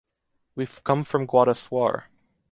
[0.55, 2.05] We come from Guadassuar.